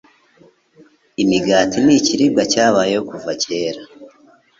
[1.23, 3.81] imigati ni ikiribwa cyabayeho kuva kera